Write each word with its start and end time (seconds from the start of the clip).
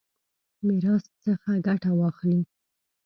میراث 0.65 1.05
څخه 1.23 1.51
ګټه 1.67 1.91
واخلي. 1.99 2.41